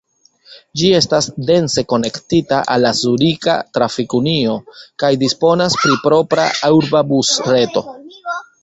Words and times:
Ĝi 0.81 0.87
estas 0.99 1.27
dense 1.49 1.83
konektita 1.93 2.63
al 2.77 2.83
la 2.87 2.93
Zurika 3.01 3.57
Trafik-Unio 3.77 4.57
kaj 5.05 5.15
disponas 5.27 5.81
pri 5.85 6.03
propra 6.11 6.53
urba 6.81 7.09
busreto. 7.15 7.89